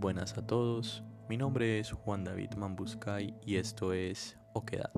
[0.00, 1.02] buenas a todos.
[1.28, 4.90] Mi nombre es Juan David Mambuscay y esto es Oquedad.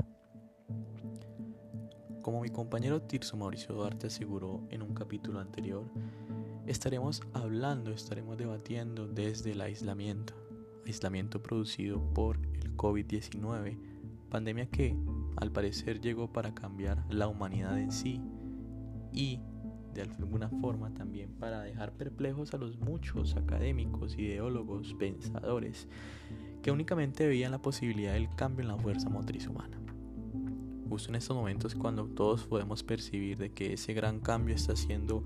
[2.22, 5.90] Como mi compañero Tirso Mauricio Duarte aseguró en un capítulo anterior,
[6.66, 10.34] estaremos hablando, estaremos debatiendo desde el aislamiento,
[10.86, 13.76] aislamiento producido por el COVID-19,
[14.30, 14.96] pandemia que
[15.36, 18.20] al parecer llegó para cambiar la humanidad en sí
[19.12, 19.40] y
[19.94, 25.88] de alguna forma también para dejar perplejos a los muchos académicos, ideólogos, pensadores
[26.62, 29.78] que únicamente veían la posibilidad del cambio en la fuerza motriz humana.
[30.88, 35.24] Justo en estos momentos cuando todos podemos percibir de que ese gran cambio está siendo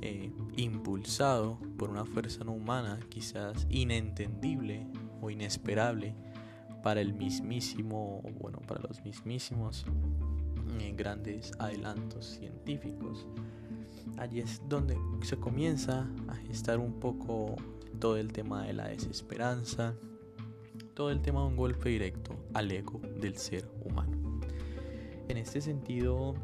[0.00, 4.86] eh, impulsado por una fuerza no humana quizás inentendible
[5.20, 6.14] o inesperable
[6.82, 9.84] para el mismísimo, bueno, para los mismísimos
[10.80, 13.26] eh, grandes adelantos científicos
[14.16, 17.56] allí es donde se comienza a gestar un poco
[17.98, 19.94] todo el tema de la desesperanza,
[20.94, 24.16] todo el tema de un golpe directo al ego del ser humano.
[25.28, 26.34] En este sentido,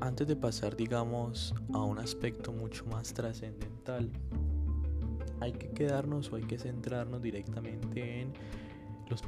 [0.00, 4.10] antes de pasar, digamos, a un aspecto mucho más trascendental,
[5.40, 8.32] hay que quedarnos o hay que centrarnos directamente en
[9.08, 9.22] los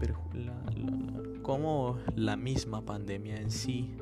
[1.42, 3.94] cómo la misma pandemia en sí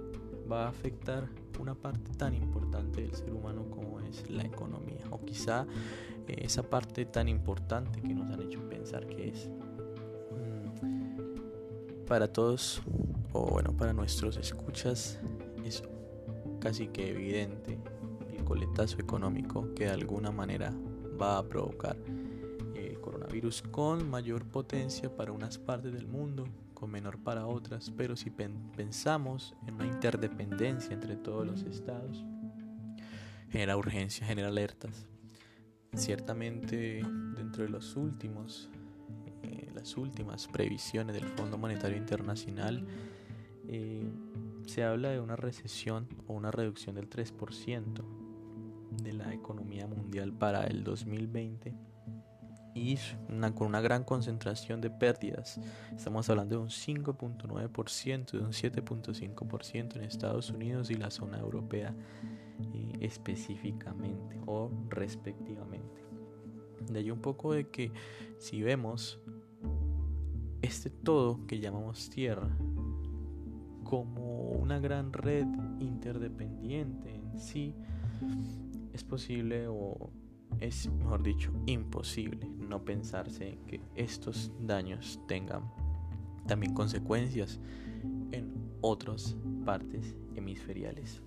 [0.51, 1.29] va a afectar
[1.59, 5.67] una parte tan importante del ser humano como es la economía o quizá
[6.27, 9.49] eh, esa parte tan importante que nos han hecho pensar que es
[10.33, 12.83] mm, para todos
[13.33, 15.19] o bueno para nuestros escuchas
[15.65, 15.83] es
[16.61, 17.79] casi que evidente
[18.37, 20.73] el coletazo económico que de alguna manera
[21.21, 21.97] va a provocar
[23.29, 28.31] coronavirus con mayor potencia para unas partes del mundo con menor para otras, pero si
[28.31, 32.25] pensamos en una interdependencia entre todos los estados,
[33.51, 35.07] genera urgencia, genera alertas.
[35.95, 37.03] Ciertamente
[37.37, 38.71] dentro de los últimos,
[39.43, 42.87] eh, las últimas previsiones del Fondo Monetario Internacional,
[43.67, 44.09] eh,
[44.65, 48.05] se habla de una recesión o una reducción del 3%
[49.03, 51.75] de la economía mundial para el 2020
[52.79, 52.99] y
[53.55, 55.59] con una gran concentración de pérdidas.
[55.95, 61.95] Estamos hablando de un 5.9%, de un 7.5% en Estados Unidos y la zona europea
[62.73, 66.03] eh, específicamente o respectivamente.
[66.89, 67.93] De ahí un poco de que
[68.39, 69.19] si vemos
[70.63, 72.49] este todo que llamamos tierra
[73.85, 75.47] como una gran red
[75.81, 77.75] interdependiente en sí,
[78.93, 80.11] es posible o
[80.61, 85.63] es, mejor dicho, imposible no pensarse en que estos daños tengan
[86.47, 87.61] también consecuencias
[88.33, 91.23] en otras partes hemisferiales.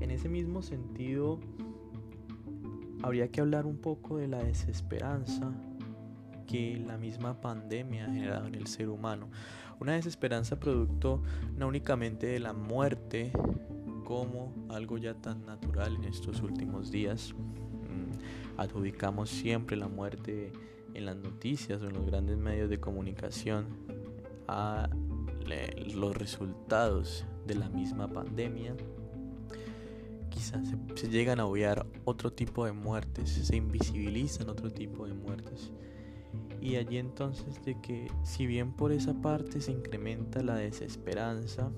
[0.00, 1.40] En ese mismo sentido,
[3.02, 5.52] habría que hablar un poco de la desesperanza
[6.46, 9.28] que la misma pandemia ha generado en el ser humano.
[9.78, 11.22] Una desesperanza producto
[11.56, 13.32] no únicamente de la muerte
[14.04, 17.34] como algo ya tan natural en estos últimos días,
[18.60, 20.52] adjudicamos siempre la muerte
[20.92, 23.66] en las noticias o en los grandes medios de comunicación
[24.46, 24.90] a
[25.94, 28.76] los resultados de la misma pandemia.
[30.28, 35.72] Quizás se, llegan a obviar otro tipo de muertes, se invisibilizan otro tipo de muertes.
[36.60, 41.70] Y allí entonces de que si bien por esa parte se incrementa la desesperanza,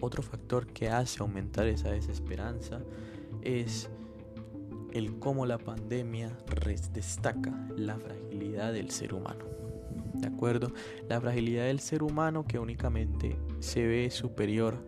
[0.00, 2.80] otro factor que hace aumentar esa desesperanza
[3.42, 3.90] es
[4.96, 6.36] el cómo la pandemia
[6.92, 9.44] destaca la fragilidad del ser humano.
[10.14, 10.72] ¿De acuerdo?
[11.08, 14.78] La fragilidad del ser humano que únicamente se ve superior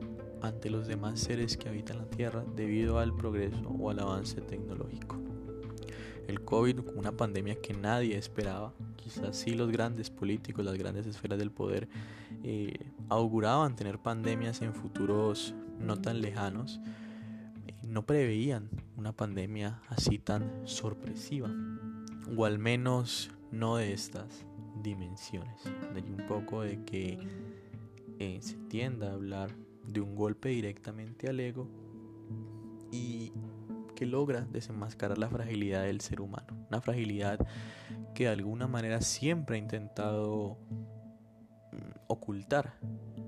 [0.41, 5.17] ante los demás seres que habitan la Tierra debido al progreso o al avance tecnológico.
[6.27, 11.39] El COVID, una pandemia que nadie esperaba, quizás sí los grandes políticos, las grandes esferas
[11.39, 11.89] del poder
[12.45, 12.75] eh,
[13.09, 16.81] auguraban tener pandemias en futuros no tan lejanos,
[17.83, 21.51] no preveían una pandemia así tan sorpresiva,
[22.37, 24.45] o al menos no de estas
[24.83, 25.65] dimensiones.
[25.95, 27.19] De un poco de que
[28.19, 29.55] eh, se tienda a hablar
[29.87, 31.69] de un golpe directamente al ego
[32.93, 33.33] y
[33.95, 36.67] que logra desenmascarar la fragilidad del ser humano.
[36.69, 37.45] Una fragilidad
[38.15, 40.59] que de alguna manera siempre ha intentado
[41.73, 42.79] mm, ocultar,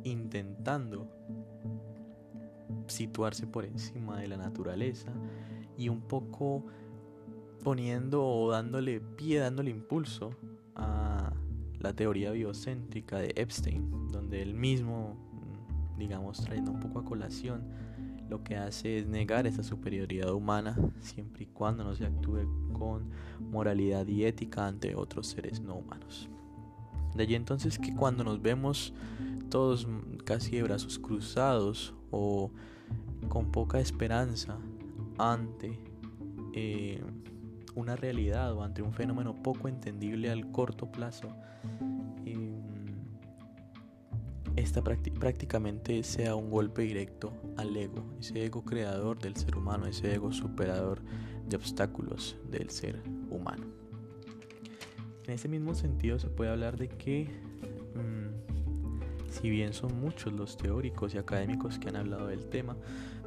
[0.04, 1.10] intentando
[2.90, 5.12] situarse por encima de la naturaleza
[5.76, 6.64] y un poco
[7.62, 10.34] poniendo o dándole pie, dándole impulso
[10.74, 11.32] a
[11.78, 15.16] la teoría biocéntrica de Epstein, donde él mismo,
[15.98, 17.62] digamos, trayendo un poco a colación
[18.30, 23.10] lo que hace es negar esa superioridad humana siempre y cuando no se actúe con
[23.50, 26.28] moralidad y ética ante otros seres no humanos.
[27.14, 28.94] De allí entonces que cuando nos vemos
[29.50, 29.88] todos
[30.24, 32.52] casi de brazos cruzados o
[33.28, 34.58] con poca esperanza
[35.18, 35.78] ante
[36.54, 37.02] eh,
[37.74, 41.28] una realidad o ante un fenómeno poco entendible al corto plazo,
[42.24, 42.60] eh,
[44.56, 50.14] esta prácticamente sea un golpe directo al ego, ese ego creador del ser humano, ese
[50.14, 51.02] ego superador
[51.48, 53.66] de obstáculos del ser humano.
[55.26, 57.30] En ese mismo sentido se puede hablar de que
[59.30, 62.76] si bien son muchos los teóricos y académicos que han hablado del tema,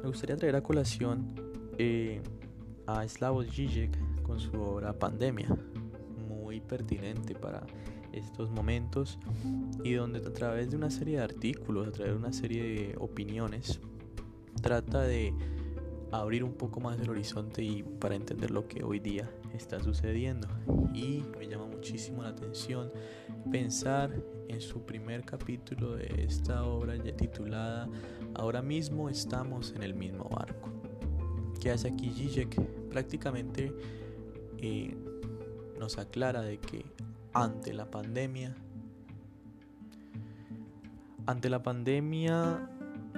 [0.02, 1.34] me gustaría traer a colación
[1.78, 2.20] eh,
[2.86, 5.48] a Slavoj Žižek con su obra Pandemia,
[6.28, 7.66] muy pertinente para
[8.12, 9.18] estos momentos
[9.82, 12.96] y donde a través de una serie de artículos, a través de una serie de
[12.98, 13.80] opiniones,
[14.62, 15.34] trata de
[16.12, 20.48] abrir un poco más el horizonte y para entender lo que hoy día está sucediendo.
[20.92, 22.90] Y me llama muchísimo la atención
[23.50, 24.10] pensar
[24.48, 27.88] en su primer capítulo de esta obra ya titulada
[28.34, 30.70] Ahora mismo estamos en el mismo barco.
[31.60, 32.60] ¿Qué hace aquí Zizek?
[32.90, 33.72] Prácticamente
[34.58, 34.96] eh,
[35.78, 36.84] nos aclara de que
[37.32, 38.54] ante la pandemia.
[41.26, 42.68] Ante la pandemia,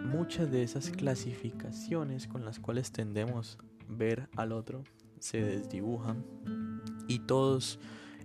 [0.04, 4.84] muchas de esas clasificaciones con las cuales tendemos ver al otro
[5.18, 6.24] se desdibujan
[7.08, 7.78] y todos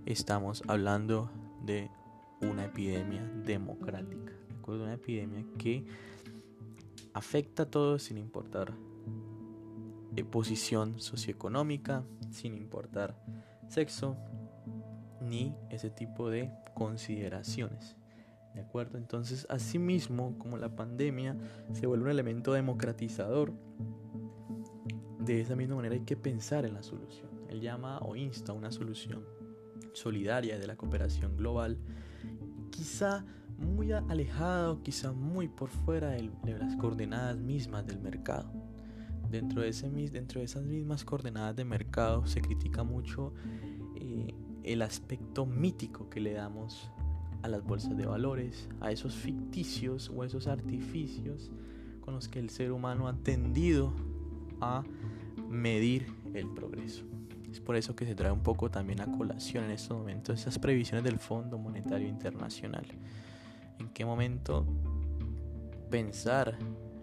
[0.06, 1.30] estamos hablando
[1.66, 1.90] de
[2.42, 4.34] una epidemia democrática,
[4.68, 5.86] de una epidemia que
[7.14, 8.74] afecta a todos sin importar
[10.16, 13.16] eh, posición socioeconómica, sin importar
[13.68, 14.18] sexo,
[15.22, 17.96] ni ese tipo de consideraciones.
[18.54, 18.98] ¿De acuerdo?
[18.98, 21.38] Entonces, asimismo, como la pandemia
[21.74, 23.54] se vuelve un elemento democratizador,
[25.36, 27.30] de esa misma manera hay que pensar en la solución.
[27.50, 29.26] Él llama o insta una solución
[29.94, 31.78] solidaria de la cooperación global,
[32.70, 33.26] quizá
[33.58, 38.52] muy alejada o quizá muy por fuera de, las coordenadas mismas del mercado.
[39.30, 39.92] Dentro de, esas
[40.64, 43.34] mismas coordenadas de mercado se critica mucho
[43.96, 46.92] eh, el aspecto mítico que le damos
[47.42, 51.52] a las bolsas de valores, a esos ficticios o esos artificios
[52.02, 53.94] con los que el ser humano ha tendido
[54.60, 54.84] a
[55.52, 57.04] medir el progreso.
[57.52, 60.58] Es por eso que se trae un poco también a colación en estos momentos esas
[60.58, 62.86] previsiones del Fondo Monetario Internacional.
[63.78, 64.66] ¿En qué momento
[65.90, 66.58] pensar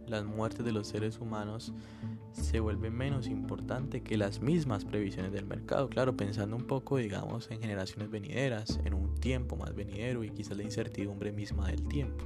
[0.07, 1.73] las muertes de los seres humanos
[2.33, 5.89] se vuelve menos importante que las mismas previsiones del mercado.
[5.89, 10.57] Claro, pensando un poco, digamos, en generaciones venideras, en un tiempo más venidero y quizás
[10.57, 12.25] la incertidumbre misma del tiempo.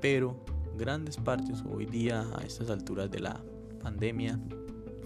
[0.00, 0.44] Pero
[0.76, 3.40] grandes partes hoy día, a estas alturas de la
[3.82, 4.38] pandemia,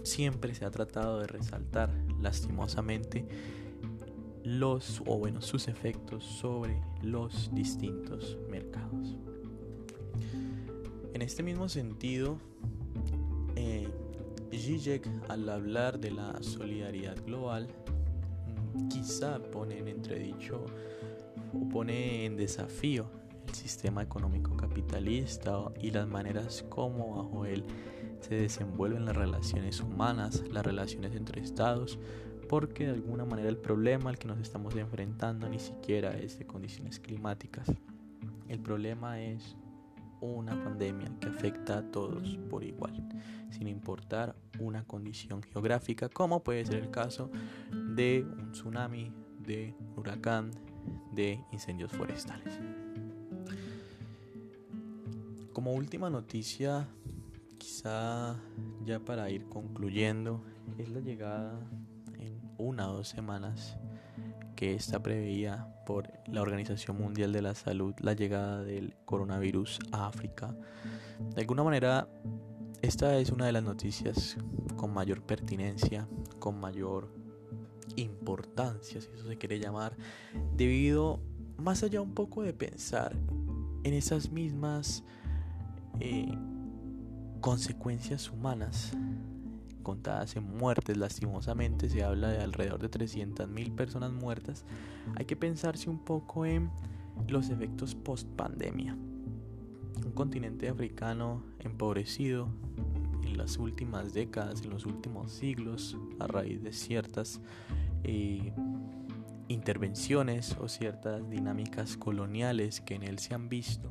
[0.08, 1.90] siempre se ha tratado de resaltar
[2.20, 3.26] lastimosamente
[4.44, 9.16] los o bueno sus efectos sobre los distintos mercados.
[11.12, 12.38] En este mismo sentido,
[13.56, 13.88] eh,
[14.52, 17.68] Zizek al hablar de la solidaridad global
[18.74, 20.64] mm, quizá pone en entredicho
[21.52, 23.10] o pone en desafío
[23.46, 27.64] el sistema económico capitalista y las maneras como bajo él
[28.20, 31.98] se desenvuelven las relaciones humanas, las relaciones entre estados,
[32.48, 36.46] porque de alguna manera el problema al que nos estamos enfrentando ni siquiera es de
[36.46, 37.70] condiciones climáticas.
[38.48, 39.56] El problema es
[40.20, 43.08] una pandemia que afecta a todos por igual,
[43.50, 47.30] sin importar una condición geográfica, como puede ser el caso
[47.70, 49.12] de un tsunami,
[49.46, 50.50] de un huracán,
[51.12, 52.58] de incendios forestales.
[55.52, 56.88] Como última noticia,
[57.58, 58.36] quizá
[58.84, 60.42] ya para ir concluyendo,
[60.78, 61.60] es la llegada
[62.18, 63.76] en una o dos semanas
[64.56, 70.08] que está preveía por la Organización Mundial de la Salud la llegada del coronavirus a
[70.08, 70.54] África.
[71.34, 72.08] De alguna manera,
[72.82, 74.36] esta es una de las noticias
[74.76, 77.12] con mayor pertinencia, con mayor
[77.96, 79.96] importancia, si eso se quiere llamar,
[80.56, 81.20] debido
[81.56, 83.16] más allá un poco de pensar
[83.84, 85.04] en esas mismas
[86.00, 86.32] eh,
[87.40, 88.92] consecuencias humanas
[89.82, 94.64] contadas en muertes, lastimosamente se habla de alrededor de 300.000 personas muertas,
[95.16, 96.70] hay que pensarse un poco en
[97.26, 98.94] los efectos post pandemia.
[98.94, 102.48] Un continente africano empobrecido
[103.22, 107.40] en las últimas décadas, en los últimos siglos, a raíz de ciertas
[108.04, 108.52] eh,
[109.48, 113.90] intervenciones o ciertas dinámicas coloniales que en él se han visto,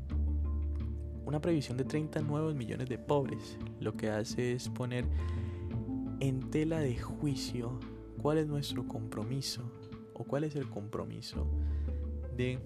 [1.28, 3.58] una previsión de 30 nuevos millones de pobres.
[3.82, 5.06] Lo que hace es poner
[6.22, 7.78] en tela de juicio
[8.22, 9.62] cuál es nuestro compromiso
[10.14, 11.46] o cuál es el compromiso
[12.38, 12.60] de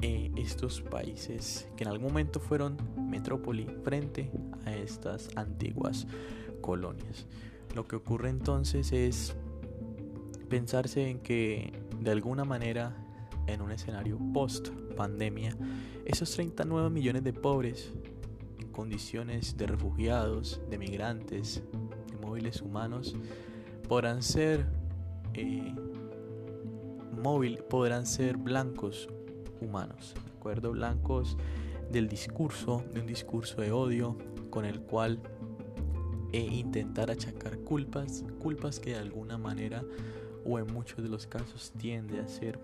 [0.00, 4.30] eh, estos países que en algún momento fueron metrópoli frente
[4.64, 6.06] a estas antiguas
[6.62, 7.26] colonias.
[7.74, 9.36] Lo que ocurre entonces es
[10.48, 12.96] pensarse en que de alguna manera
[13.46, 15.56] en un escenario post pandemia,
[16.04, 17.92] esos 39 millones de pobres
[18.58, 21.62] en condiciones de refugiados, de migrantes,
[22.10, 23.16] de móviles humanos,
[23.88, 24.66] podrán ser
[25.34, 25.74] eh,
[27.22, 29.08] móvil, podrán ser blancos
[29.60, 30.72] humanos, ¿de acuerdo?
[30.72, 31.36] Blancos
[31.90, 34.16] del discurso, de un discurso de odio
[34.50, 35.20] con el cual
[36.32, 39.84] e intentar achacar culpas, culpas que de alguna manera
[40.44, 42.58] o en muchos de los casos tiende a ser,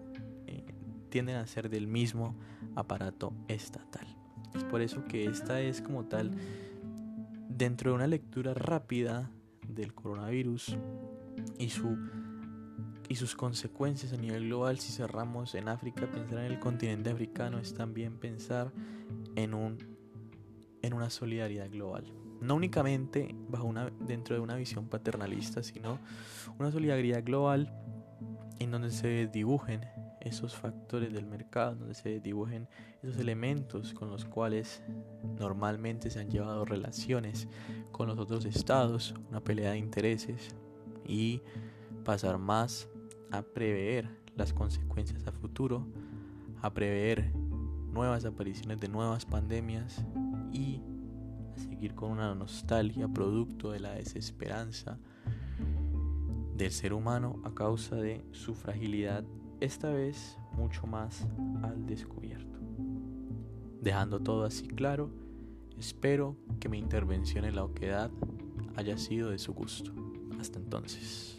[1.08, 2.36] tienden a ser del mismo
[2.74, 4.06] aparato estatal.
[4.54, 6.32] Es por eso que esta es como tal,
[7.48, 9.30] dentro de una lectura rápida
[9.66, 10.76] del coronavirus
[11.58, 11.96] y su
[13.08, 17.58] y sus consecuencias a nivel global, si cerramos en África, pensar en el continente africano
[17.58, 18.70] es también pensar
[19.34, 19.78] en, un,
[20.82, 22.04] en una solidaridad global.
[22.42, 25.98] No únicamente bajo una, dentro de una visión paternalista, sino
[26.58, 27.72] una solidaridad global
[28.58, 29.80] en donde se dibujen
[30.20, 32.68] esos factores del mercado, donde se dibujen
[33.02, 34.82] esos elementos con los cuales
[35.38, 37.48] normalmente se han llevado relaciones
[37.92, 40.54] con los otros estados, una pelea de intereses
[41.04, 41.42] y
[42.04, 42.88] pasar más
[43.30, 45.86] a prever las consecuencias a futuro,
[46.62, 47.32] a prever
[47.92, 50.04] nuevas apariciones de nuevas pandemias
[50.52, 50.80] y
[51.54, 54.98] a seguir con una nostalgia producto de la desesperanza
[56.56, 59.24] del ser humano a causa de su fragilidad,
[59.60, 61.26] esta vez mucho más
[61.62, 62.58] al descubierto.
[63.80, 65.10] Dejando todo así claro,
[65.78, 68.10] espero que mi intervención en la oquedad
[68.76, 69.92] haya sido de su gusto.
[70.40, 71.37] Hasta entonces.